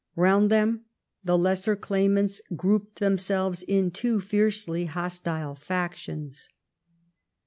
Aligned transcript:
Round 0.15 0.49
them 0.49 0.85
the 1.23 1.37
lesser 1.37 1.75
claimants 1.75 2.41
grouped 2.55 2.97
themselves 2.99 3.61
in 3.61 3.91
two 3.91 4.19
fiercely 4.19 4.85
hostile 4.85 5.53
factions. 5.53 6.49